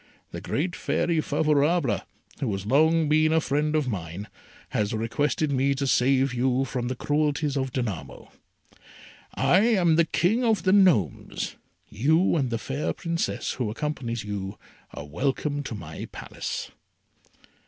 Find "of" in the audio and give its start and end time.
3.75-3.87, 7.55-7.71, 10.43-10.63